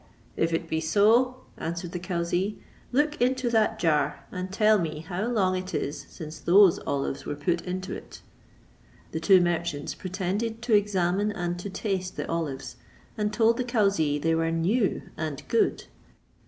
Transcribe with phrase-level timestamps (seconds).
[0.35, 2.57] "If it be so," answered the cauzee,
[2.91, 7.35] "look into that jar, and tell me how long it is since those olives were
[7.35, 8.23] put into it?"
[9.11, 12.77] The two merchants pretended to examine and to taste the olives,
[13.15, 15.83] and told the cauzee they were new and good.